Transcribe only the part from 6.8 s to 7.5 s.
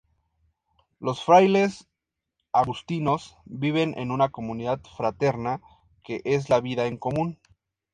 en común.